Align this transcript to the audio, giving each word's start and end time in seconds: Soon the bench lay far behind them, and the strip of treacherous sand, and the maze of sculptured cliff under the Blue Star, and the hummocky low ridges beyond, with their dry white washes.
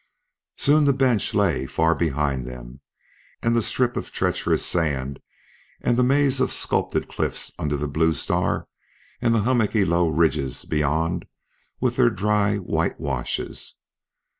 Soon 0.57 0.85
the 0.85 0.93
bench 0.93 1.35
lay 1.35 1.67
far 1.67 1.93
behind 1.93 2.47
them, 2.47 2.79
and 3.43 3.55
the 3.55 3.61
strip 3.61 3.95
of 3.95 4.11
treacherous 4.11 4.65
sand, 4.65 5.19
and 5.79 5.95
the 5.95 6.01
maze 6.01 6.39
of 6.39 6.51
sculptured 6.51 7.07
cliff 7.07 7.51
under 7.59 7.77
the 7.77 7.87
Blue 7.87 8.15
Star, 8.15 8.67
and 9.21 9.35
the 9.35 9.43
hummocky 9.43 9.85
low 9.85 10.09
ridges 10.09 10.65
beyond, 10.65 11.27
with 11.79 11.97
their 11.97 12.09
dry 12.09 12.57
white 12.57 12.99
washes. 12.99 13.75